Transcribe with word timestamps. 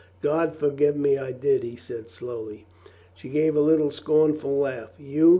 "God 0.23 0.55
forgive 0.55 0.95
me, 0.97 1.19
I 1.19 1.31
did," 1.31 1.61
he 1.61 1.75
said 1.75 2.09
slowly. 2.09 2.65
She 3.13 3.29
gave 3.29 3.55
a 3.55 3.61
little 3.61 3.91
scornful 3.91 4.57
laugh. 4.57 4.89
"You 4.97 5.29